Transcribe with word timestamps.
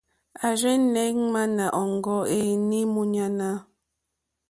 À 0.45 0.47
rzɛ́nɛ̀ 0.59 1.07
ŋmánà 1.21 1.65
ŋɡó 1.91 2.15
ǃéní 2.31 2.79
múɲánà,. 2.93 3.49